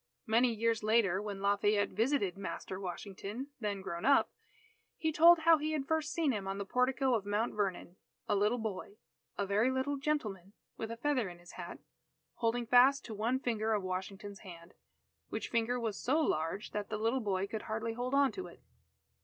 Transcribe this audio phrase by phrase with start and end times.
[0.25, 4.31] Many years later, when Lafayette visited Master Washington, then grown up,
[4.97, 8.35] he told how he had first seen him on the portico of Mount Vernon, a
[8.35, 8.97] little boy,
[9.37, 11.77] a very little gentleman, with a feather in his hat,
[12.37, 14.73] holding fast to one finger of Washington's hand,
[15.29, 18.59] which finger was so large that the little boy could hardly hold on to it.